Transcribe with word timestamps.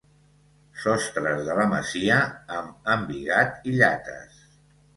Sostres 0.85 1.43
de 1.49 1.57
la 1.59 1.67
masia 1.75 2.19
amb 2.57 2.91
embigat 2.97 3.71
i 3.73 3.77
llates. 3.79 4.45